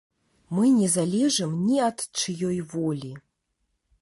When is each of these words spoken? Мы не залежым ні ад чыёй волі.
Мы 0.59 0.71
не 0.77 0.87
залежым 0.93 1.51
ні 1.67 1.77
ад 1.89 1.97
чыёй 2.19 2.59
волі. 2.73 3.13